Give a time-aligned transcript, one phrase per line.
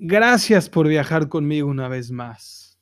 [0.00, 2.78] Gracias por viajar conmigo una vez más.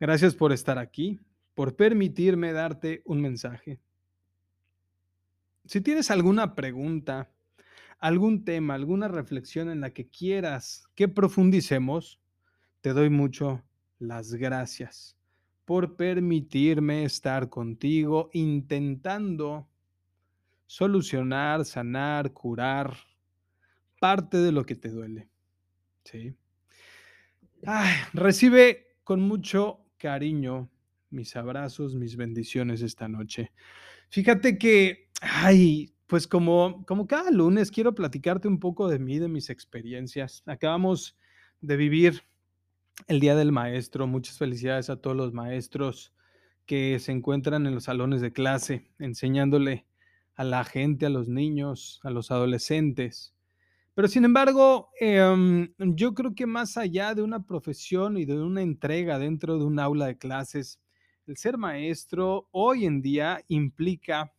[0.00, 1.20] Gracias por estar aquí,
[1.54, 3.78] por permitirme darte un mensaje.
[5.66, 7.30] Si tienes alguna pregunta,
[7.98, 12.22] algún tema, alguna reflexión en la que quieras que profundicemos,
[12.80, 13.62] te doy mucho
[13.98, 15.18] las gracias
[15.66, 19.68] por permitirme estar contigo intentando
[20.66, 22.96] solucionar, sanar, curar
[24.00, 25.28] parte de lo que te duele.
[26.06, 26.34] Sí.
[28.12, 30.70] recibe con mucho cariño
[31.10, 33.52] mis abrazos, mis bendiciones esta noche.
[34.08, 39.28] Fíjate que, ay, pues como, como cada lunes quiero platicarte un poco de mí, de
[39.28, 40.42] mis experiencias.
[40.46, 41.16] Acabamos
[41.60, 42.22] de vivir
[43.08, 44.06] el Día del Maestro.
[44.06, 46.12] Muchas felicidades a todos los maestros
[46.66, 49.86] que se encuentran en los salones de clase, enseñándole
[50.34, 53.35] a la gente, a los niños, a los adolescentes,
[53.96, 58.60] pero sin embargo, em, yo creo que más allá de una profesión y de una
[58.60, 60.78] entrega dentro de un aula de clases,
[61.26, 64.34] el ser maestro hoy en día implica,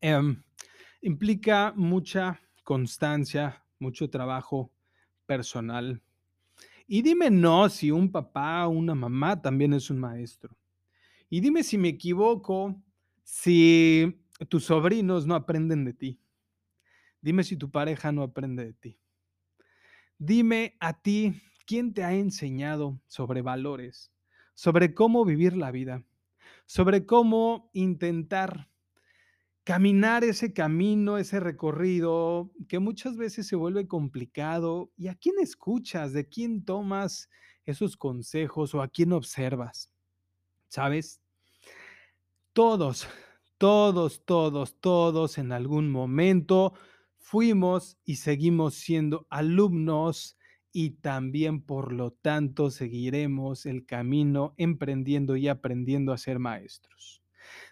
[0.00, 0.42] em,
[1.02, 4.72] implica mucha constancia, mucho trabajo
[5.24, 6.02] personal.
[6.88, 10.58] Y dime no si un papá o una mamá también es un maestro.
[11.30, 12.74] Y dime si me equivoco,
[13.22, 16.23] si tus sobrinos no aprenden de ti.
[17.24, 19.00] Dime si tu pareja no aprende de ti.
[20.18, 24.12] Dime a ti, ¿quién te ha enseñado sobre valores,
[24.52, 26.04] sobre cómo vivir la vida,
[26.66, 28.68] sobre cómo intentar
[29.64, 34.92] caminar ese camino, ese recorrido que muchas veces se vuelve complicado?
[34.94, 36.12] ¿Y a quién escuchas?
[36.12, 37.30] ¿De quién tomas
[37.64, 39.90] esos consejos o a quién observas?
[40.68, 41.22] ¿Sabes?
[42.52, 43.08] Todos,
[43.56, 46.74] todos, todos, todos en algún momento
[47.24, 50.36] fuimos y seguimos siendo alumnos
[50.72, 57.22] y también por lo tanto seguiremos el camino emprendiendo y aprendiendo a ser maestros.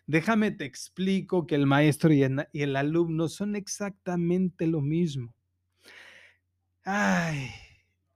[0.07, 5.35] Déjame te explico que el maestro y el, alumno son exactamente lo mismo.
[6.85, 7.51] Ay,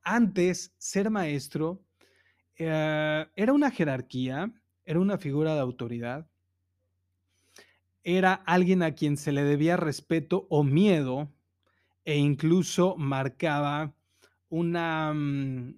[0.02, 1.82] antes ser maestro
[2.56, 4.50] eh, era una jerarquía,
[4.86, 6.26] era una figura de autoridad,
[8.06, 11.28] era alguien a quien se le debía respeto o miedo
[12.04, 13.96] e incluso marcaba
[14.48, 15.74] una, mm,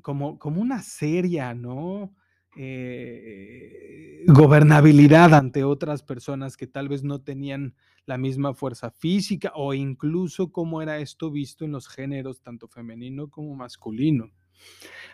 [0.00, 2.14] como, como una seria, ¿no?
[2.54, 7.74] Eh, gobernabilidad ante otras personas que tal vez no tenían
[8.06, 13.28] la misma fuerza física o incluso como era esto visto en los géneros tanto femenino
[13.28, 14.30] como masculino.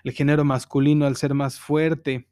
[0.04, 2.28] El género masculino al ser más fuerte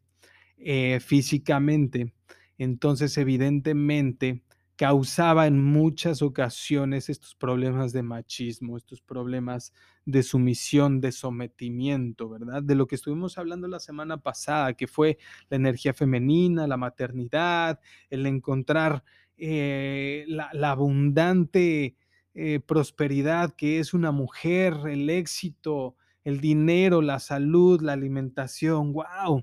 [0.58, 2.12] eh, físicamente
[2.58, 4.42] entonces evidentemente
[4.76, 9.72] causaba en muchas ocasiones estos problemas de machismo, estos problemas
[10.04, 12.62] de sumisión, de sometimiento, ¿verdad?
[12.62, 15.18] De lo que estuvimos hablando la semana pasada, que fue
[15.48, 17.80] la energía femenina, la maternidad,
[18.10, 19.02] el encontrar
[19.38, 21.96] eh, la, abundante
[22.34, 29.42] eh, prosperidad que es una mujer, el éxito, el dinero, la salud, la alimentación, wow.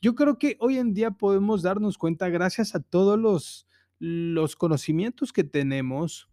[0.00, 3.66] Yo creo que hoy en día podemos darnos cuenta, gracias a todos los,
[3.98, 6.28] los conocimientos que tenemos,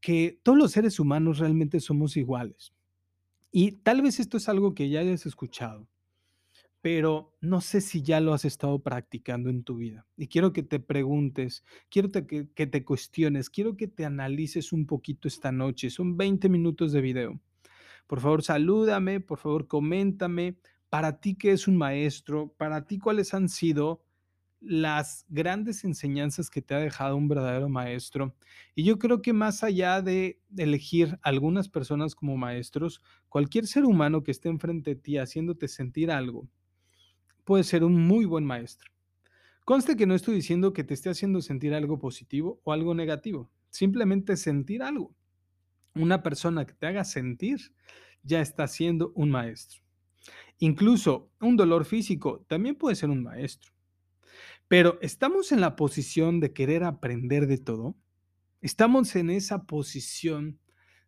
[0.00, 2.72] que todos los seres humanos realmente somos iguales.
[3.50, 5.86] Y tal vez esto es algo que ya hayas escuchado,
[6.80, 10.06] pero no sé si ya lo has estado practicando en tu vida.
[10.16, 14.86] Y quiero que te preguntes, quiero que, que, te cuestiones, quiero que te analices un
[14.86, 15.90] poquito esta noche.
[15.90, 17.40] Son 20 minutos de video.
[18.06, 20.56] Por favor, salúdame, por favor, coméntame,
[20.92, 22.52] para ti, ¿qué es un maestro?
[22.58, 24.02] Para ti, ¿cuáles han sido
[24.60, 28.36] las grandes enseñanzas que te ha dejado un verdadero maestro?
[28.74, 33.00] Y yo creo que más allá de elegir algunas personas como maestros,
[33.30, 36.46] cualquier ser humano que esté enfrente de ti haciéndote sentir algo,
[37.44, 38.92] puede ser un muy buen maestro.
[39.64, 43.50] Conste que no estoy diciendo que te esté haciendo sentir algo positivo o algo negativo,
[43.70, 45.14] simplemente sentir algo.
[45.94, 47.74] Una persona que te haga sentir
[48.22, 49.81] ya está siendo un maestro.
[50.58, 53.72] Incluso un dolor físico también puede ser un maestro.
[54.68, 57.96] Pero ¿estamos en la posición de querer aprender de todo?
[58.60, 60.58] ¿Estamos en esa posición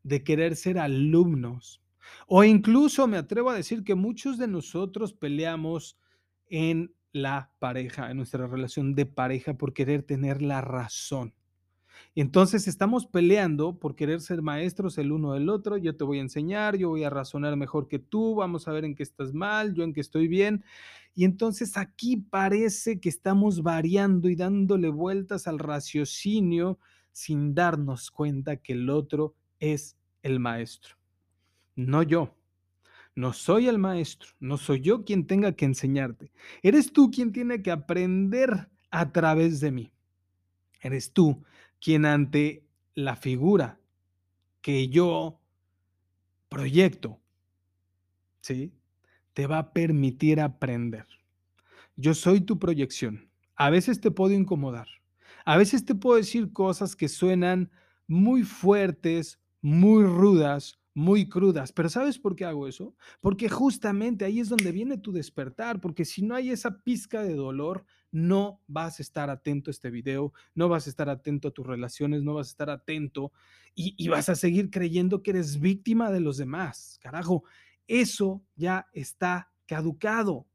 [0.02, 1.82] de querer ser alumnos?
[2.26, 5.99] O incluso me atrevo a decir que muchos de nosotros peleamos
[6.49, 11.32] en la pareja, en nuestra relación de pareja por querer tener la razón.
[12.14, 15.76] Entonces estamos peleando por querer ser maestros el uno del otro.
[15.76, 18.85] Yo te voy a enseñar, yo voy a razonar mejor que tú, vamos a ver
[18.85, 20.64] en qué estás mal, yo en qué estoy bien.
[21.14, 26.79] Y entonces aquí parece que estamos variando y dándole vueltas al raciocinio
[27.12, 30.97] sin darnos cuenta que el otro es el maestro,
[31.76, 32.35] no yo.
[33.17, 36.32] No soy el maestro, no soy yo quien tenga que enseñarte.
[36.62, 39.93] Eres tú quien tiene que aprender a través de mí.
[40.81, 41.40] Eres tú
[41.85, 43.79] quien ante la figura
[44.63, 45.39] que yo
[46.49, 47.21] proyecto,
[48.41, 48.73] ¿sí?
[49.35, 51.07] Te va a permitir aprender.
[51.97, 53.29] Yo soy tu proyección.
[53.55, 54.89] A veces te puedo incomodar.
[55.45, 57.71] A veces te puedo decir cosas que suenan
[58.07, 61.73] muy fuertes, muy rudas, muy crudas.
[61.73, 62.94] Pero ¿sabes por qué hago eso?
[63.20, 67.35] Porque justamente ahí es donde viene tu despertar, porque si no hay esa pizca de
[67.35, 71.50] dolor, no vas a estar atento a este video, no vas a estar atento a
[71.50, 73.32] tus relaciones, no vas a estar atento
[73.75, 76.99] y, y vas a seguir creyendo que eres víctima de los demás.
[77.02, 77.43] Carajo,
[77.88, 80.47] eso ya está caducado.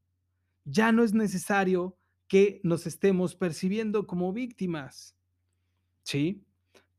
[0.64, 1.98] Ya no es necesario
[2.28, 5.16] que nos estemos percibiendo como víctimas.
[6.04, 6.46] ¿Sí?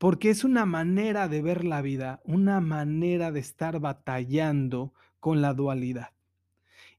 [0.01, 5.53] Porque es una manera de ver la vida, una manera de estar batallando con la
[5.53, 6.09] dualidad.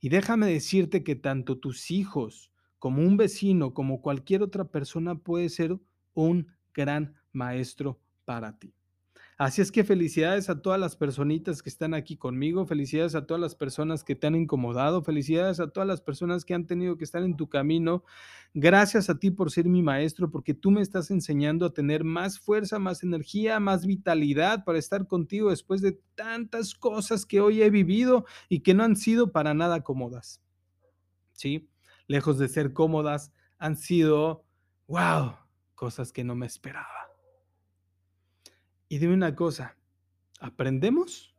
[0.01, 5.49] Y déjame decirte que tanto tus hijos como un vecino, como cualquier otra persona puede
[5.49, 5.81] ser
[6.15, 8.73] un gran maestro para ti.
[9.39, 13.41] Así es que felicidades a todas las personitas que están aquí conmigo, felicidades a todas
[13.41, 17.05] las personas que te han incomodado, felicidades a todas las personas que han tenido que
[17.05, 18.05] estar en tu camino.
[18.53, 22.39] Gracias a ti por ser mi maestro, porque tú me estás enseñando a tener más
[22.39, 27.71] fuerza, más energía, más vitalidad para estar contigo después de tantas cosas que hoy he
[27.71, 30.43] vivido y que no han sido para nada cómodas.
[31.33, 31.71] ¿Sí?
[32.07, 34.45] Lejos de ser cómodas, han sido,
[34.89, 35.37] wow,
[35.75, 37.12] cosas que no me esperaba.
[38.93, 39.75] Y dime una cosa,
[40.39, 41.35] ¿aprendemos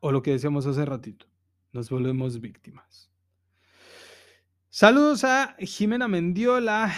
[0.00, 1.24] o lo que decíamos hace ratito?
[1.72, 3.10] Nos volvemos víctimas.
[4.68, 6.92] Saludos a Jimena Mendiola,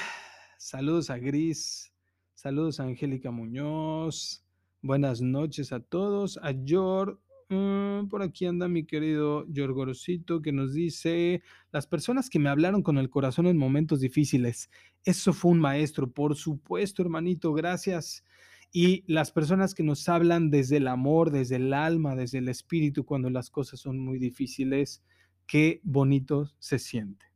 [0.58, 1.94] saludos a Gris,
[2.34, 4.44] saludos a Angélica Muñoz,
[4.80, 7.16] buenas noches a todos, a George,
[7.50, 12.48] mm, por aquí anda mi querido George Gorosito que nos dice, las personas que me
[12.48, 14.68] hablaron con el corazón en momentos difíciles,
[15.04, 18.24] eso fue un maestro, por supuesto hermanito, gracias.
[18.72, 23.04] Y las personas que nos hablan desde el amor, desde el alma, desde el espíritu,
[23.04, 25.04] cuando las cosas son muy difíciles,
[25.46, 27.26] qué bonito se siente.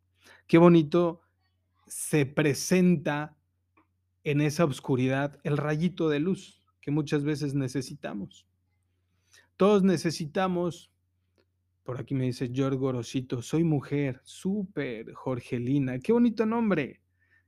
[0.47, 1.21] Qué bonito
[1.87, 3.37] se presenta
[4.25, 8.47] en esa oscuridad el rayito de luz que muchas veces necesitamos.
[9.57, 10.91] Todos necesitamos,
[11.83, 17.01] por aquí me dice George Gorosito, soy mujer, súper, Jorgelina, qué bonito nombre,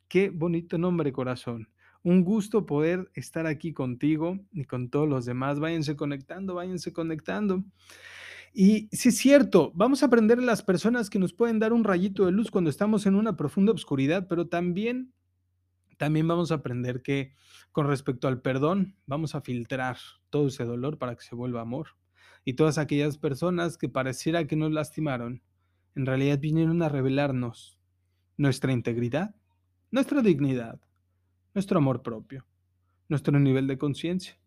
[0.08, 1.68] qué bonito nombre, corazón.
[2.02, 5.60] Un gusto poder estar aquí contigo y con todos los demás.
[5.60, 7.64] Váyanse conectando, váyanse conectando.
[8.52, 12.24] Y sí es cierto, vamos a aprender las personas que nos pueden dar un rayito
[12.26, 15.12] de luz cuando estamos en una profunda oscuridad, pero también,
[15.96, 17.34] también vamos a aprender que
[17.72, 19.98] con respecto al perdón, vamos a filtrar
[20.30, 21.88] todo ese dolor para que se vuelva amor.
[22.44, 25.42] Y todas aquellas personas que pareciera que nos lastimaron,
[25.94, 27.78] en realidad vinieron a revelarnos
[28.36, 29.34] nuestra integridad,
[29.90, 30.80] nuestra dignidad,
[31.54, 32.46] nuestro amor propio,
[33.08, 34.38] nuestro nivel de conciencia,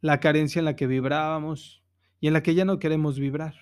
[0.00, 1.82] la carencia en la que vibrábamos
[2.20, 3.54] y en la que ya no queremos vibrar.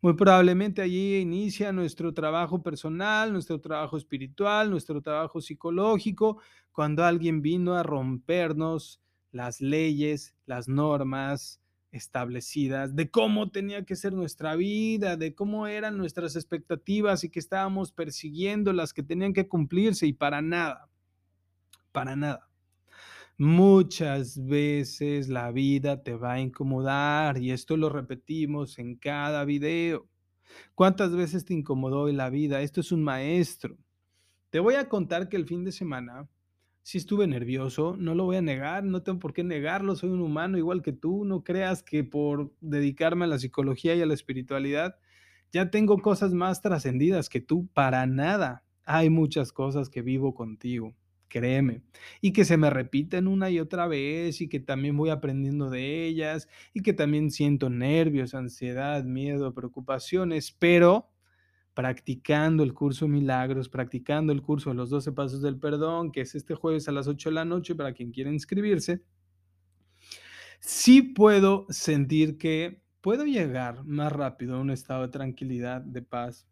[0.00, 6.40] Muy probablemente allí inicia nuestro trabajo personal, nuestro trabajo espiritual, nuestro trabajo psicológico,
[6.72, 9.00] cuando alguien vino a rompernos
[9.32, 11.60] las leyes, las normas
[11.92, 17.38] establecidas de cómo tenía que ser nuestra vida, de cómo eran nuestras expectativas y que
[17.38, 20.90] estábamos persiguiendo las que tenían que cumplirse y para nada
[21.96, 22.50] para nada.
[23.38, 30.06] Muchas veces la vida te va a incomodar y esto lo repetimos en cada video.
[30.74, 32.60] ¿Cuántas veces te incomodó la vida?
[32.60, 33.78] Esto es un maestro.
[34.50, 36.28] Te voy a contar que el fin de semana
[36.82, 40.20] sí estuve nervioso, no lo voy a negar, no tengo por qué negarlo, soy un
[40.20, 44.12] humano igual que tú, no creas que por dedicarme a la psicología y a la
[44.12, 44.98] espiritualidad
[45.50, 48.64] ya tengo cosas más trascendidas que tú, para nada.
[48.84, 50.94] Hay muchas cosas que vivo contigo
[51.28, 51.82] créeme,
[52.20, 56.06] y que se me repiten una y otra vez y que también voy aprendiendo de
[56.06, 61.10] ellas y que también siento nervios, ansiedad, miedo, preocupaciones, pero
[61.74, 66.34] practicando el curso Milagros, practicando el curso de los 12 Pasos del Perdón, que es
[66.34, 69.02] este jueves a las 8 de la noche para quien quiera inscribirse,
[70.58, 76.48] sí puedo sentir que puedo llegar más rápido a un estado de tranquilidad, de paz.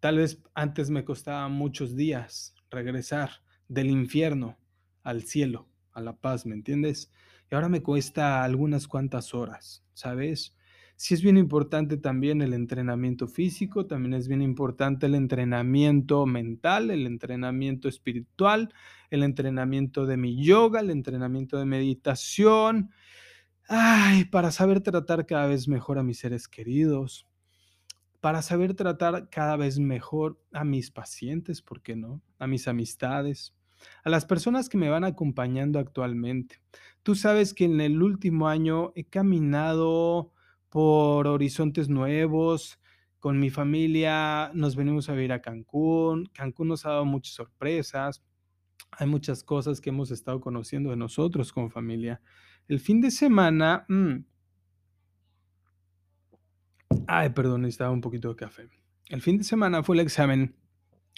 [0.00, 3.30] Tal vez antes me costaba muchos días regresar
[3.74, 4.58] del infierno
[5.02, 7.12] al cielo, a la paz, ¿me entiendes?
[7.50, 10.56] Y ahora me cuesta algunas cuantas horas, ¿sabes?
[10.96, 16.90] Sí es bien importante también el entrenamiento físico, también es bien importante el entrenamiento mental,
[16.90, 18.72] el entrenamiento espiritual,
[19.10, 22.90] el entrenamiento de mi yoga, el entrenamiento de meditación,
[23.68, 27.26] ay, para saber tratar cada vez mejor a mis seres queridos,
[28.20, 32.22] para saber tratar cada vez mejor a mis pacientes, ¿por qué no?
[32.38, 33.52] A mis amistades,
[34.04, 36.60] a las personas que me van acompañando actualmente.
[37.02, 40.32] Tú sabes que en el último año he caminado
[40.70, 42.80] por horizontes nuevos,
[43.24, 46.26] con mi familia nos venimos a vivir a Cancún.
[46.34, 48.22] Cancún nos ha dado muchas sorpresas.
[48.90, 52.20] Hay muchas cosas que hemos estado conociendo de nosotros como familia.
[52.68, 54.16] El fin de semana, mm,
[57.06, 58.68] ay, perdón, necesitaba un poquito de café.
[59.08, 60.54] El fin de semana fue el examen,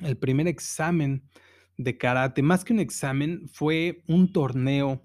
[0.04, 1.24] el primer examen
[1.76, 5.02] de karate, más que un examen, fue un torneo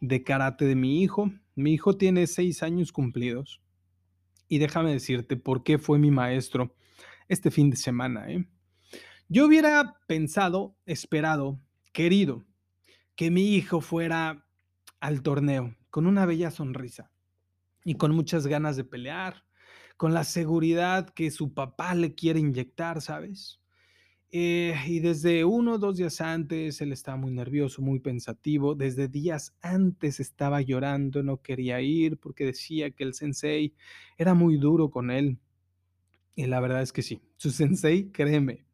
[0.00, 1.30] de karate de mi hijo.
[1.54, 3.60] Mi hijo tiene seis años cumplidos.
[4.48, 6.74] Y déjame decirte por qué fue mi maestro
[7.28, 8.30] este fin de semana.
[8.30, 8.46] ¿eh?
[9.28, 11.60] Yo hubiera pensado, esperado,
[11.92, 12.44] querido
[13.16, 14.46] que mi hijo fuera
[15.00, 17.12] al torneo con una bella sonrisa
[17.84, 19.44] y con muchas ganas de pelear,
[19.96, 23.60] con la seguridad que su papá le quiere inyectar, ¿sabes?
[24.36, 28.74] Eh, y desde uno o dos días antes él estaba muy nervioso, muy pensativo.
[28.74, 33.74] Desde días antes estaba llorando, no quería ir porque decía que el sensei
[34.18, 35.38] era muy duro con él.
[36.34, 38.66] Y la verdad es que sí, su sensei, créeme,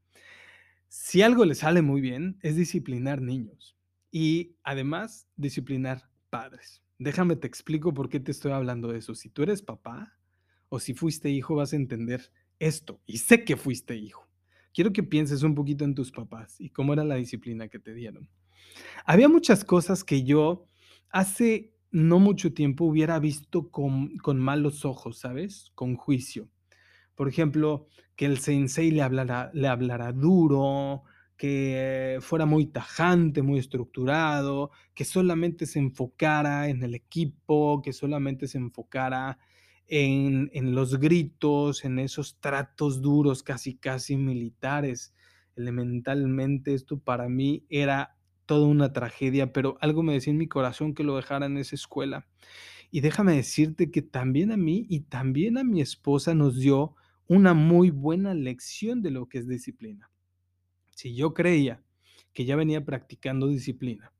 [0.89, 3.77] si algo le sale muy bien es disciplinar niños
[4.11, 6.83] y además disciplinar padres.
[6.99, 9.15] Déjame te explico por qué te estoy hablando de eso.
[9.15, 10.17] Si tú eres papá
[10.71, 14.30] o si fuiste hijo vas a entender esto y sé que fuiste hijo
[14.73, 17.95] quiero que pienses un poquito en tus papás y cómo era la disciplina que te
[17.95, 18.29] dieron.
[19.05, 20.67] Había muchas cosas que yo
[21.11, 25.73] hace no mucho tiempo hubiera visto con, con malos ojos, ¿sabes?
[25.75, 26.49] Con juicio.
[27.15, 31.03] Por ejemplo, que el sensei le hablara, le hablara duro,
[31.37, 38.47] que fuera muy tajante, muy estructurado, que solamente se enfocara en el equipo, que solamente
[38.47, 39.39] se enfocara
[39.93, 45.13] en, los gritos, en esos tratos duros, casi, casi militares.
[45.57, 48.17] Elementalmente esto para mí era
[48.47, 51.75] toda una tragedia, pero algo me decía en mi corazón que lo dejara en esa
[51.75, 52.29] escuela.
[52.93, 56.95] Y déjame decirte que también a mí y también a mi esposa nos dio
[57.27, 60.09] una muy buena lección de lo que es disciplina.
[60.91, 61.83] Si yo creía
[62.33, 64.13] que ya venía practicando disciplina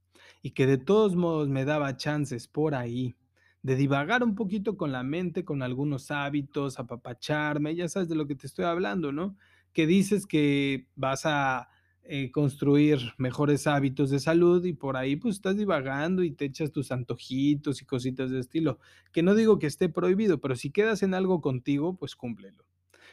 [0.43, 3.15] y que de todos modos me daba chances por ahí
[3.63, 8.27] de divagar un poquito con la mente, con algunos hábitos, apapacharme, ya sabes de lo
[8.27, 9.37] que te estoy hablando, ¿no?
[9.73, 11.69] Que dices que vas a
[12.03, 16.73] eh, construir mejores hábitos de salud y por ahí pues estás divagando y te echas
[16.73, 18.79] tus antojitos y cositas de estilo.
[19.13, 22.65] Que no digo que esté prohibido, pero si quedas en algo contigo, pues cúmplelo.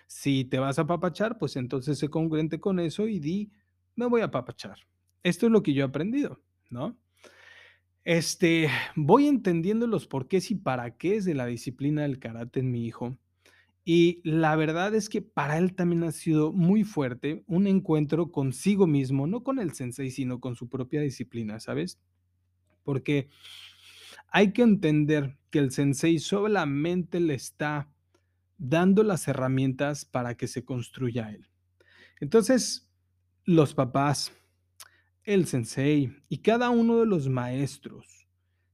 [0.08, 3.52] Si te vas a apapachar, pues entonces sé congruente con eso y di,
[3.96, 4.80] me voy a apapachar.
[5.22, 6.98] Esto es lo que yo he aprendido, ¿no?
[8.08, 12.72] Este, voy entendiendo los porqués y para qué es de la disciplina del karate en
[12.72, 13.18] mi hijo.
[13.84, 18.88] Y la verdad es que para él también ha sido muy fuerte un encuentro consigo
[18.88, 22.00] mismo, no con el sensei, sino con su propia disciplina, ¿sabes?
[22.86, 23.28] Porque
[24.30, 27.92] hay que entender que el sensei solamente le está
[28.58, 31.50] dando las herramientas para que se construya él.
[32.22, 32.90] Entonces,
[33.44, 34.32] los papás,
[35.28, 38.28] el sensei y cada uno de los maestros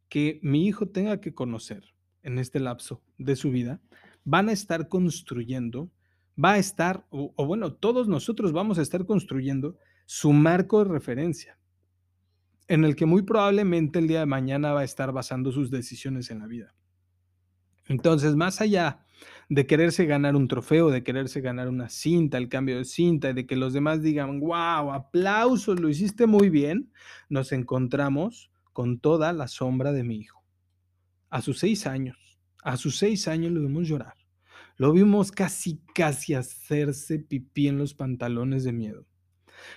[0.07, 1.83] que mi hijo tenga que conocer
[2.21, 3.81] en este lapso de su vida,
[4.23, 5.91] van a estar construyendo,
[6.41, 11.57] va a estar, o, bueno, todos nosotros vamos a estar construyendo su marco de referencia,
[12.67, 16.29] en el que muy probablemente el día de mañana va a estar basando sus decisiones
[16.29, 16.75] en la vida.
[17.87, 19.02] Entonces, más allá
[19.53, 23.33] de quererse ganar un trofeo, de quererse ganar una cinta, el cambio de cinta, y
[23.33, 26.91] de que los demás digan, wow, aplausos, lo hiciste muy bien,
[27.29, 30.43] nos encontramos con toda la sombra de mi hijo.
[31.29, 32.17] A sus seis años,
[32.63, 34.15] a sus seis años lo vimos llorar.
[34.75, 39.05] Lo vimos casi, casi hacerse pipí en los pantalones de miedo.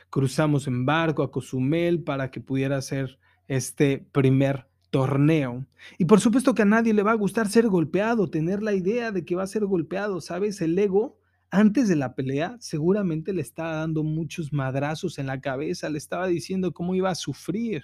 [0.08, 5.66] Cruzamos en barco a Cozumel para que pudiera hacer este primer torneo.
[5.98, 9.12] Y por supuesto que a nadie le va a gustar ser golpeado, tener la idea
[9.12, 10.62] de que va a ser golpeado, ¿sabes?
[10.62, 11.18] El ego,
[11.50, 16.28] antes de la pelea, seguramente le estaba dando muchos madrazos en la cabeza, le estaba
[16.28, 17.82] diciendo cómo iba a sufrir,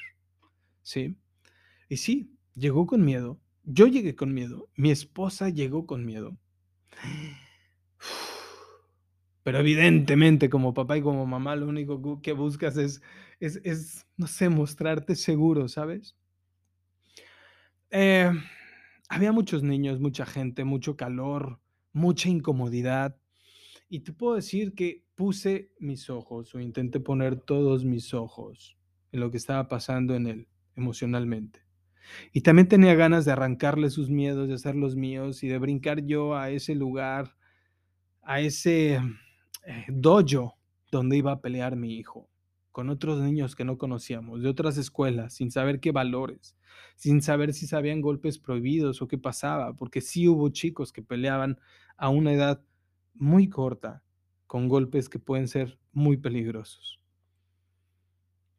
[0.81, 1.19] ¿sí?
[1.90, 6.38] Y sí, llegó con miedo, yo llegué con miedo, mi esposa llegó con miedo.
[9.42, 13.02] Pero evidentemente como papá y como mamá lo único que buscas es,
[13.38, 16.16] es, es no sé, mostrarte seguro, ¿sabes?
[17.92, 18.32] Eh,
[19.08, 21.61] había muchos niños, mucha gente, mucho calor,
[21.92, 23.16] mucha incomodidad.
[23.88, 28.76] Y te puedo decir que puse mis ojos o intenté poner todos mis ojos
[29.12, 31.61] en lo que estaba pasando en él emocionalmente.
[32.32, 36.04] Y también tenía ganas de arrancarle sus miedos, de hacer los míos y de brincar
[36.04, 37.37] yo a ese lugar
[38.22, 40.58] a ese eh, dojo
[40.90, 42.28] donde iba a pelear mi hijo,
[42.72, 46.56] con otros niños que no conocíamos, de otras escuelas, sin saber qué valores,
[46.96, 51.60] sin saber si sabían golpes prohibidos o qué pasaba, porque sí hubo chicos que peleaban
[51.96, 52.62] a una edad
[53.14, 54.02] muy corta,
[54.46, 57.00] con golpes que pueden ser muy peligrosos.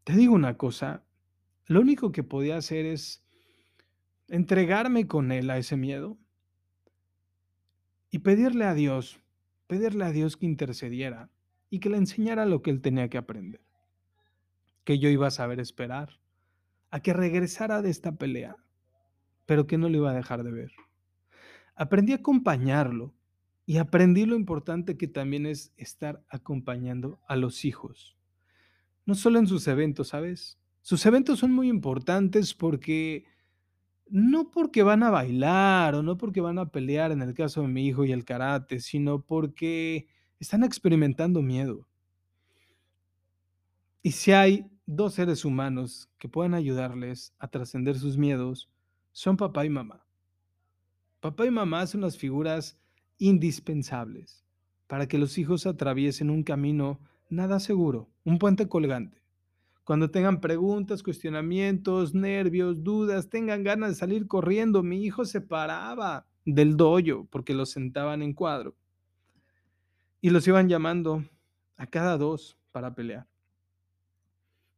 [0.04, 1.04] Te digo una cosa,
[1.66, 3.24] lo único que podía hacer es
[4.28, 6.18] entregarme con él a ese miedo
[8.10, 9.20] y pedirle a Dios,
[9.68, 11.30] pedirle a Dios que intercediera
[11.70, 13.63] y que le enseñara lo que él tenía que aprender,
[14.84, 16.20] que yo iba a saber esperar,
[16.92, 18.58] a que regresara de esta pelea,
[19.46, 20.72] pero que no lo iba a dejar de ver.
[21.76, 23.14] Aprendí a acompañarlo
[23.66, 28.18] y aprendí lo importante que también es estar acompañando a los hijos.
[29.06, 30.60] No solo en sus eventos, ¿sabes?
[30.82, 33.26] Sus eventos son muy importantes porque
[34.10, 37.68] no porque van a bailar o no porque van a pelear en el caso de
[37.70, 40.08] mi hijo y el karate, sino porque
[40.40, 41.88] están experimentando miedo.
[44.02, 48.70] Y si hay dos seres humanos que puedan ayudarles a trascender sus miedos,
[49.12, 50.06] son papá y mamá.
[51.20, 52.78] Papá y mamá son las figuras
[53.18, 54.44] indispensables
[54.88, 57.00] para que los hijos atraviesen un camino
[57.30, 59.24] nada seguro, un puente colgante.
[59.84, 66.26] Cuando tengan preguntas, cuestionamientos, nervios, dudas, tengan ganas de salir corriendo, mi hijo se paraba
[66.46, 68.76] del doyo porque los sentaban en cuadro
[70.22, 71.24] y los iban llamando
[71.76, 73.28] a cada dos para pelear.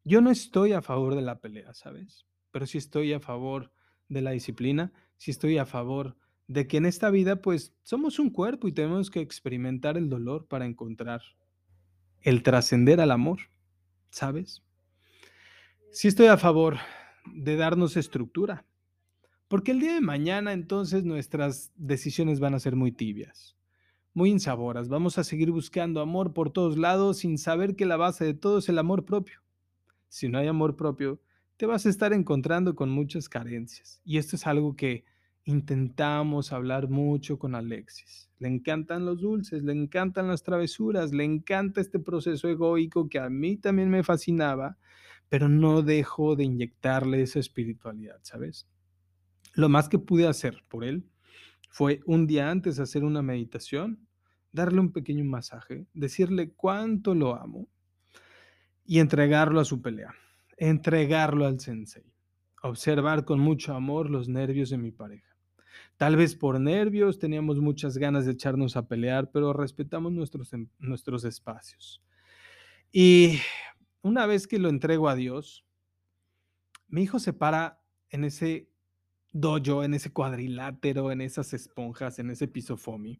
[0.07, 2.27] Yo no estoy a favor de la pelea, ¿sabes?
[2.51, 3.71] Pero sí estoy a favor
[4.07, 6.15] de la disciplina, sí estoy a favor
[6.47, 10.47] de que en esta vida pues somos un cuerpo y tenemos que experimentar el dolor
[10.47, 11.23] para encontrar
[12.21, 13.39] el trascender al amor,
[14.11, 14.63] ¿sabes?
[15.91, 16.77] Sí estoy a favor
[17.33, 18.63] de darnos estructura,
[19.47, 23.55] porque el día de mañana entonces nuestras decisiones van a ser muy tibias,
[24.13, 24.87] muy insaboras.
[24.87, 28.59] Vamos a seguir buscando amor por todos lados sin saber que la base de todo
[28.59, 29.44] es el amor propio.
[30.09, 31.21] Si no hay amor propio,
[31.57, 34.01] te vas a estar encontrando con muchas carencias.
[34.03, 35.05] Y esto es algo que
[35.45, 38.29] intentamos hablar mucho con Alexis.
[38.39, 43.29] Le encantan los dulces, le encantan las travesuras, le encanta este proceso egoico que a
[43.29, 44.77] mí también me fascinaba,
[45.29, 48.67] pero no dejo de inyectarle esa espiritualidad, ¿sabes?
[49.53, 51.07] Lo más que pude hacer por él
[51.69, 54.07] fue un día antes hacer una meditación,
[54.51, 57.69] darle un pequeño masaje, decirle cuánto lo amo
[58.85, 60.13] y entregarlo a su pelea,
[60.57, 62.03] entregarlo al sensei,
[62.61, 65.35] observar con mucho amor los nervios de mi pareja.
[65.97, 70.67] Tal vez por nervios teníamos muchas ganas de echarnos a pelear, pero respetamos nuestros, em,
[70.79, 72.03] nuestros espacios.
[72.91, 73.39] Y
[74.01, 75.65] una vez que lo entrego a Dios,
[76.87, 78.69] mi hijo se para en ese
[79.31, 83.19] dojo, en ese cuadrilátero, en esas esponjas, en ese piso foamy.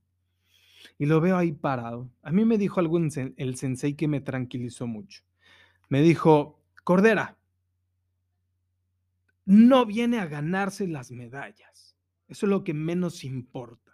[0.98, 2.10] Y lo veo ahí parado.
[2.22, 5.24] A mí me dijo algo el sensei que me tranquilizó mucho.
[5.90, 7.38] Me dijo, Cordera,
[9.46, 11.76] no viene a ganarse las medallas
[12.28, 13.94] eso es lo que menos importa.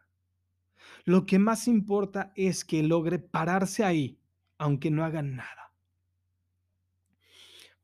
[1.04, 4.20] Lo que más importa es que logre pararse ahí,
[4.58, 5.74] aunque no haga nada.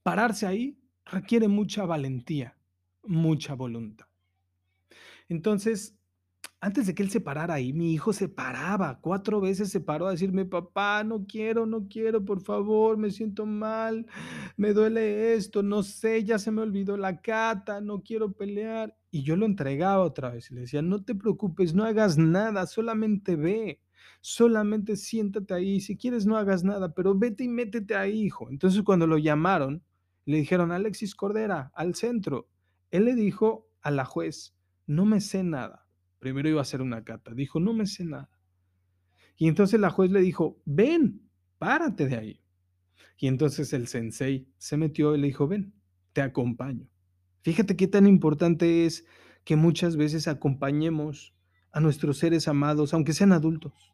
[0.04, 2.58] Pararse ahí requiere mucha valentía,
[3.04, 4.08] mucha voluntad.
[5.28, 5.97] Entonces,
[6.60, 10.08] antes de que él se parara ahí, mi hijo se paraba, cuatro veces se paró
[10.08, 14.08] a decirme, papá, no quiero, no quiero, por favor, me siento mal,
[14.58, 18.98] me duele esto, no sé, ya se me olvidó la cata, no quiero pelear.
[19.12, 22.66] Y yo lo entregaba otra vez y le decía, no te preocupes, no hagas nada,
[22.66, 23.80] solamente ve,
[24.22, 28.50] solamente siéntate ahí, si quieres no hagas nada, pero vete y métete ahí, hijo.
[28.50, 29.84] Entonces cuando lo llamaron,
[30.26, 32.50] le dijeron, Alexis Cordera, al centro.
[32.90, 34.56] Él le dijo a la juez,
[34.88, 35.87] no me sé nada
[36.28, 37.34] Primero iba a hacer una cata.
[37.34, 38.30] Dijo, no me sé nada.
[39.38, 41.22] Y entonces la juez le dijo, ven,
[41.58, 42.42] párate de ahí.
[43.18, 45.74] Y entonces el sensei se metió y le dijo, ven,
[46.12, 46.90] te acompaño.
[47.44, 49.06] Fíjate qué tan importante es
[49.46, 51.34] que muchas veces acompañemos
[51.72, 53.94] a nuestros seres amados, aunque sean adultos,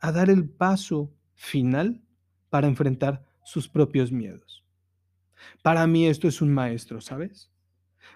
[0.00, 2.02] a dar el paso final
[2.50, 4.64] para enfrentar sus propios miedos.
[5.62, 7.52] Para mí esto es un maestro, ¿sabes?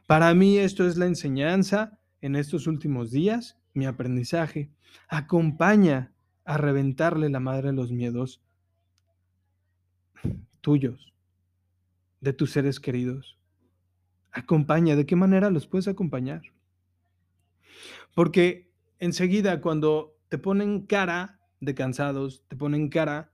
[0.07, 4.71] Para mí esto es la enseñanza en estos últimos días, mi aprendizaje,
[5.09, 6.13] acompaña
[6.45, 8.41] a reventarle la madre a los miedos
[10.61, 11.13] tuyos,
[12.21, 13.39] de tus seres queridos.
[14.33, 16.43] Acompaña, ¿de qué manera los puedes acompañar?
[18.15, 23.33] Porque enseguida cuando te ponen cara de cansados, te ponen cara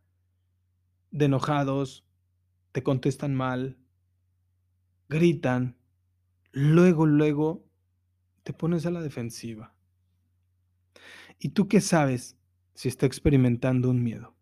[1.10, 2.04] de enojados,
[2.72, 3.78] te contestan mal,
[5.08, 5.76] gritan,
[6.52, 7.63] luego, luego
[8.44, 9.74] te pones a la defensiva.
[11.40, 12.36] ¿Y tú qué sabes
[12.74, 14.34] si está experimentando un miedo,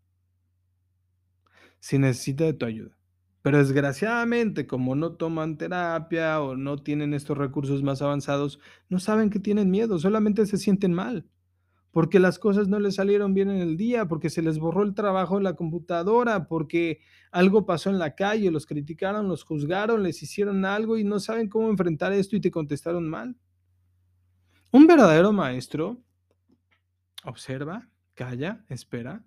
[1.79, 2.97] si necesita de tu ayuda.
[3.41, 9.29] Pero desgraciadamente, como no toman terapia o no tienen estos recursos más avanzados, no saben
[9.29, 11.27] que tienen miedo, solamente se sienten mal,
[11.91, 14.95] porque las cosas no les salieron bien en el día, porque se les borró el
[14.95, 20.23] trabajo en la computadora, porque algo pasó en la calle, los criticaron, los juzgaron, les
[20.23, 23.35] hicieron algo y no saben cómo enfrentar esto y te contestaron mal.
[24.73, 26.03] Un verdadero maestro
[27.23, 29.23] observa, calla, espera,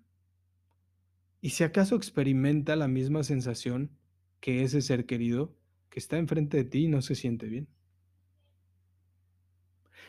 [1.41, 3.97] y si acaso experimenta la misma sensación,
[4.41, 5.55] que ese ser querido
[5.89, 7.69] que está enfrente de ti y no se siente bien.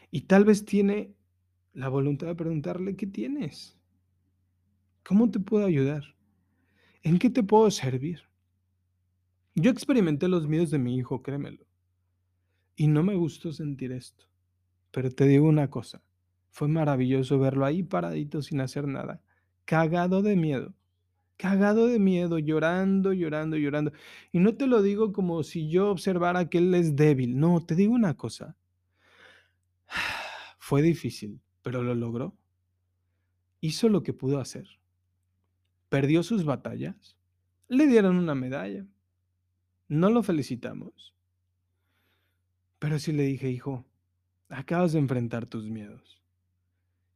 [0.09, 1.13] Y tal vez tiene
[1.71, 3.77] la voluntad de preguntarle, ¿qué tienes?
[5.03, 6.15] ¿Cómo te puedo ayudar?
[7.03, 8.23] ¿En qué te puedo servir?
[9.53, 11.63] Yo experimenté los miedos de mi hijo, créemelo.
[12.75, 14.27] Y no me gustó sentir esto.
[14.91, 16.01] Pero te digo una cosa,
[16.51, 19.21] fue maravilloso verlo ahí paradito sin hacer nada,
[19.65, 20.73] cagado de miedo
[21.37, 23.93] cagado de miedo, llorando, llorando, llorando.
[24.31, 27.39] Y no te lo digo como si yo observara que él es débil.
[27.39, 28.57] No, te digo una cosa.
[30.57, 32.35] Fue difícil, pero lo logró.
[33.61, 34.67] Hizo lo que pudo hacer.
[35.89, 37.17] Perdió sus batallas.
[37.69, 38.85] Le dieron una medalla.
[39.87, 41.15] No lo felicitamos.
[42.79, 43.85] Pero sí le dije, hijo,
[44.49, 46.21] acabas de enfrentar tus miedos.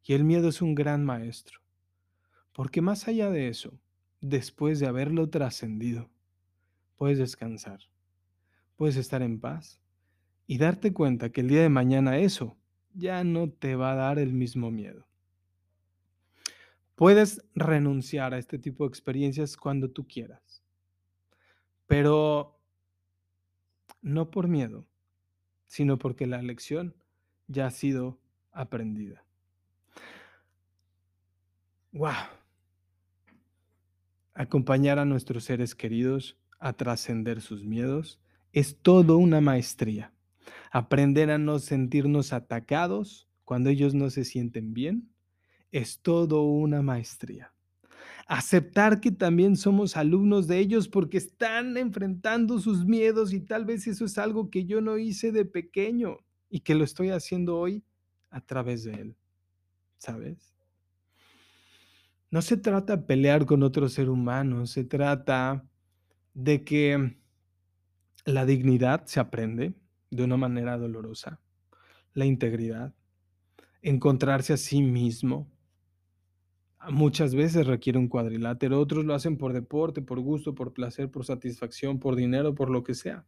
[0.03, 1.59] Y el miedo es un gran maestro.
[2.53, 3.79] Porque más allá de eso,
[4.19, 6.09] después de haberlo trascendido,
[6.97, 7.79] puedes descansar,
[8.75, 9.79] puedes estar en paz
[10.47, 12.57] y darte cuenta que el día de mañana eso
[12.93, 15.07] ya no te va a dar el mismo miedo.
[16.95, 20.61] Puedes renunciar a este tipo de experiencias cuando tú quieras,
[21.87, 22.59] pero
[24.01, 24.85] no por miedo,
[25.65, 26.95] sino porque la lección
[27.51, 28.19] ya ha sido
[28.51, 29.23] aprendida.
[31.91, 32.11] ¡Wow!
[34.33, 38.21] Acompañar a nuestros seres queridos a trascender sus miedos
[38.53, 40.13] es todo una maestría.
[40.71, 45.09] Aprender a no sentirnos atacados cuando ellos no se sienten bien
[45.71, 47.53] es todo una maestría.
[48.27, 53.87] Aceptar que también somos alumnos de ellos porque están enfrentando sus miedos y tal vez
[53.87, 56.19] eso es algo que yo no hice de pequeño
[56.51, 57.83] y que lo estoy haciendo hoy
[58.29, 59.15] a través de él.
[59.97, 60.53] ¿Sabes?
[62.29, 65.65] No se trata de pelear con otro ser humano, se trata
[66.33, 67.17] de que
[68.25, 69.73] la dignidad se aprende
[70.11, 71.39] de una manera dolorosa,
[72.13, 72.93] la integridad,
[73.81, 75.49] encontrarse a sí mismo.
[76.89, 81.25] Muchas veces requiere un cuadrilátero, otros lo hacen por deporte, por gusto, por placer, por
[81.25, 83.25] satisfacción, por dinero, por lo que sea.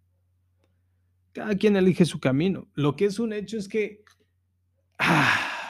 [1.33, 2.67] Cada quien elige su camino.
[2.75, 4.03] Lo que es un hecho es que
[4.99, 5.49] ah,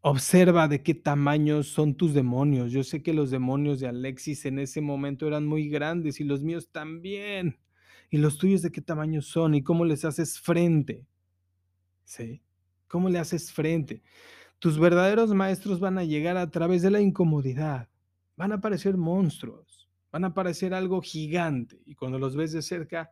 [0.00, 2.70] Observa de qué tamaño son tus demonios.
[2.70, 6.42] Yo sé que los demonios de Alexis en ese momento eran muy grandes y los
[6.42, 7.58] míos también.
[8.08, 9.54] ¿Y los tuyos de qué tamaño son?
[9.54, 11.04] ¿Y cómo les haces frente?
[12.04, 12.42] ¿Sí?
[12.86, 14.02] ¿Cómo le haces frente?
[14.60, 17.88] Tus verdaderos maestros van a llegar a través de la incomodidad.
[18.36, 19.90] Van a aparecer monstruos.
[20.12, 21.82] Van a aparecer algo gigante.
[21.84, 23.10] Y cuando los ves de cerca,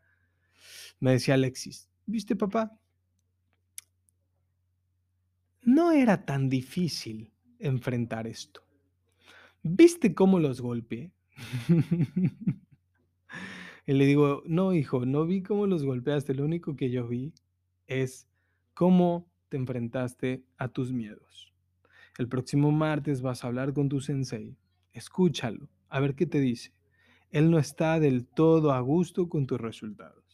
[1.00, 2.78] me decía Alexis, ¿viste papá?
[5.66, 8.62] no era tan difícil enfrentar esto.
[9.64, 11.12] ¿Viste cómo los golpeé?
[13.86, 16.34] y le digo, no, hijo, no vi cómo los golpeaste.
[16.34, 17.34] Lo único que yo vi
[17.88, 18.28] es
[18.74, 21.52] cómo te enfrentaste a tus miedos.
[22.16, 24.56] El próximo martes vas a hablar con tu sensei.
[24.92, 26.72] Escúchalo, a ver qué te dice.
[27.30, 30.25] Él no está del todo a gusto con tus resultados.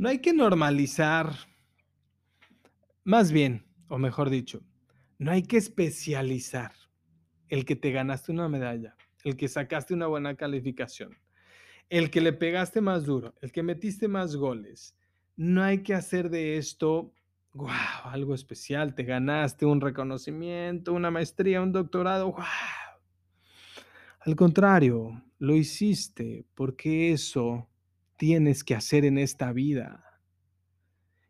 [0.00, 1.30] No hay que normalizar
[3.04, 4.62] más bien, o mejor dicho,
[5.18, 6.72] no hay que especializar
[7.48, 11.18] el que te ganaste una medalla, el que sacaste una buena calificación,
[11.90, 14.96] el que le pegaste más duro, el que metiste más goles.
[15.36, 17.12] No hay que hacer de esto,
[17.52, 17.68] wow,
[18.04, 22.44] algo especial, te ganaste un reconocimiento, una maestría, un doctorado, wow.
[24.20, 27.69] Al contrario, lo hiciste porque eso
[28.20, 30.04] tienes que hacer en esta vida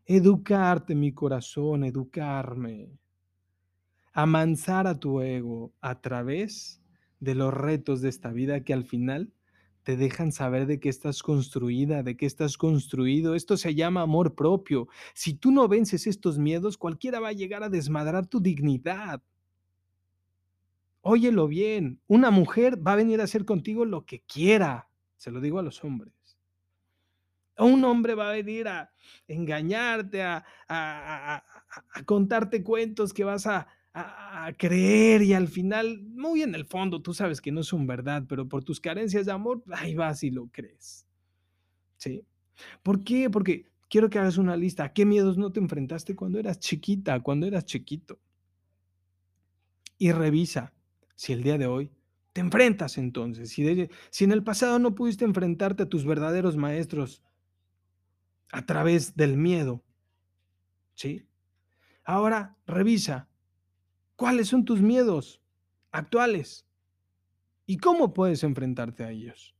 [0.05, 2.99] educarte mi corazón, educarme,
[4.11, 6.81] amansar a tu ego a través
[7.21, 9.31] de los retos de esta vida que al final
[9.83, 13.35] te dejan saber de qué estás construida, de qué estás construido.
[13.35, 14.89] Esto se llama amor propio.
[15.13, 19.23] Si tú no vences estos miedos, cualquiera va a llegar a desmadrar tu dignidad.
[20.99, 24.89] Óyelo bien, una mujer va a venir a hacer contigo lo que quiera.
[25.15, 26.20] Se lo digo a los hombres.
[27.65, 28.91] Un hombre va a venir a
[29.27, 31.43] engañarte, a, a,
[32.05, 37.13] contarte cuentos que vas a, a, creer y al final, muy en el fondo, tú
[37.13, 40.47] sabes que no son verdad, pero por tus carencias de amor, ahí vas y lo
[40.47, 41.05] crees.
[41.97, 42.23] ¿Sí?
[42.83, 43.29] ¿Por qué?
[43.29, 44.85] Porque quiero que hagas una lista.
[44.85, 48.19] ¿A qué miedos no te enfrentaste cuando eras chiquita, cuando eras chiquito?
[49.97, 50.73] Y revisa
[51.15, 51.91] si el día de hoy
[52.33, 53.49] te enfrentas entonces.
[53.49, 57.21] Si, si en el pasado no pudiste enfrentarte a tus verdaderos maestros
[58.51, 59.83] a través del miedo,
[60.93, 61.25] ¿sí?
[62.03, 63.29] Ahora revisa
[64.15, 65.41] cuáles son tus miedos
[65.91, 66.65] actuales
[67.65, 69.55] y cómo puedes enfrentarte a ellos.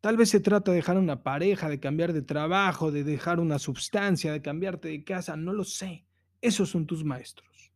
[0.00, 3.58] Tal vez se trata de dejar una pareja, de cambiar de trabajo, de dejar una
[3.58, 6.04] sustancia, de cambiarte de casa, no lo sé.
[6.40, 7.72] Esos son tus maestros.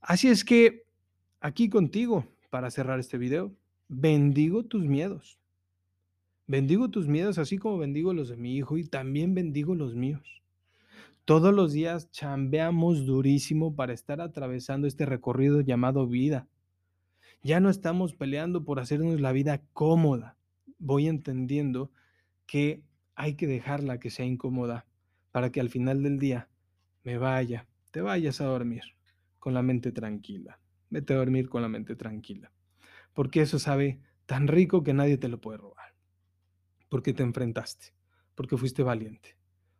[0.00, 0.86] Así es que
[1.40, 3.54] aquí contigo, para cerrar este video,
[3.88, 5.41] bendigo tus miedos.
[6.46, 10.42] Bendigo tus miedos así como bendigo los de mi hijo y también bendigo los míos.
[11.24, 16.48] Todos los días chambeamos durísimo para estar atravesando este recorrido llamado vida.
[17.44, 20.36] Ya no estamos peleando por hacernos la vida cómoda.
[20.78, 21.92] Voy entendiendo
[22.46, 22.82] que
[23.14, 24.84] hay que dejarla que sea incómoda
[25.30, 26.48] para que al final del día
[27.04, 28.82] me vaya, te vayas a dormir
[29.38, 30.58] con la mente tranquila.
[30.90, 32.50] Vete a dormir con la mente tranquila.
[33.14, 35.81] Porque eso sabe tan rico que nadie te lo puede robar.
[36.92, 37.86] Porque te enfrentaste,
[38.34, 39.34] porque fuiste valiente,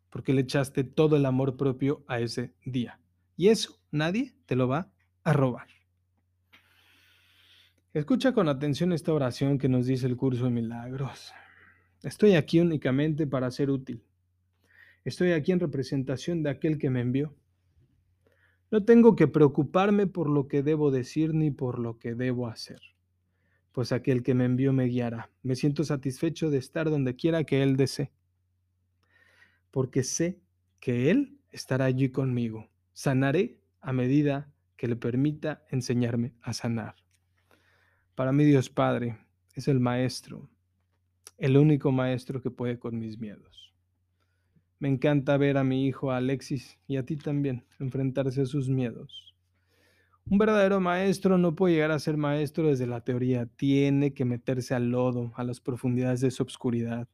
[0.09, 2.99] porque le echaste todo el amor propio a ese día.
[3.37, 4.91] Y eso nadie te lo va
[5.23, 5.67] a robar.
[7.93, 11.35] Escucha con atención esta oración que nos dice el curso de milagros.
[12.03, 14.03] Estoy aquí únicamente para ser útil.
[15.05, 17.37] Estoy aquí en representación de aquel que me envió.
[18.71, 22.81] No tengo que preocuparme por lo que debo decir ni por lo que debo hacer,
[23.73, 25.31] pues aquel que me envió me guiará.
[25.43, 28.11] Me siento satisfecho de estar donde quiera que Él desee,
[29.71, 30.41] porque sé
[30.79, 32.69] que Él estará allí conmigo.
[32.93, 36.97] Sanaré a medida que le permita enseñarme a sanar.
[38.15, 39.19] Para mí Dios Padre
[39.55, 40.51] es el maestro,
[41.39, 43.73] el único maestro que puede con mis miedos.
[44.79, 49.32] Me encanta ver a mi hijo Alexis y a ti también enfrentarse a sus miedos.
[50.25, 54.75] Un verdadero maestro no puede llegar a ser maestro desde la teoría, tiene que meterse
[54.75, 57.09] al lodo, a las profundidades de su obscuridad,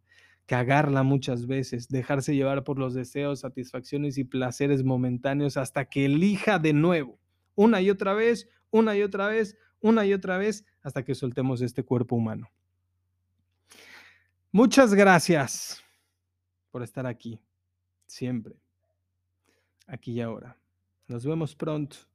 [0.46, 6.58] cagarla muchas veces, dejarse llevar por los deseos, satisfacciones y placeres momentáneos hasta que elija
[6.58, 7.18] de nuevo,
[7.54, 11.62] una y otra vez, una y otra vez, una y otra vez, hasta que soltemos
[11.62, 12.50] este cuerpo humano.
[14.52, 15.82] Muchas gracias
[16.70, 17.40] por estar aquí
[18.06, 18.56] siempre,
[19.86, 20.56] aquí y ahora.
[21.06, 22.07] Nos vemos pronto.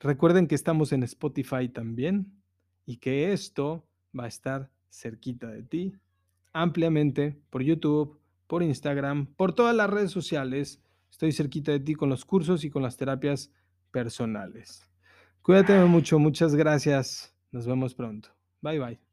[0.00, 2.40] Recuerden que estamos en Spotify también
[2.86, 3.84] y que esto
[4.18, 5.94] va a estar cerquita de ti
[6.52, 10.82] ampliamente por YouTube, por Instagram, por todas las redes sociales.
[11.10, 13.50] Estoy cerquita de ti con los cursos y con las terapias
[13.90, 14.88] personales.
[15.42, 17.34] Cuídate mucho, muchas gracias.
[17.50, 18.30] Nos vemos pronto.
[18.60, 19.07] Bye bye.